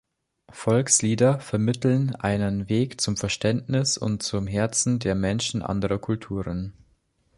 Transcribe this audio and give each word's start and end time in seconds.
Volkslieder 0.51 1.39
vermitteln 1.39 2.15
einen 2.15 2.69
Weg 2.69 2.99
zum 2.99 3.17
Verständnis 3.17 3.99
und 3.99 4.23
zum 4.23 4.47
Herzen 4.47 4.97
der 4.97 5.13
Menschen 5.13 5.61
anderer 5.61 5.99
Kulturen. 5.99 6.73